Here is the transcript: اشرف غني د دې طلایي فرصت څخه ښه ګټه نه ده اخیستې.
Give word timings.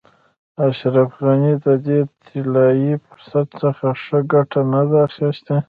اشرف 0.67 1.11
غني 1.23 1.53
د 1.65 1.67
دې 1.85 1.99
طلایي 2.25 2.93
فرصت 3.05 3.47
څخه 3.61 3.87
ښه 4.03 4.19
ګټه 4.33 4.61
نه 4.73 4.81
ده 4.89 4.97
اخیستې. 5.07 5.57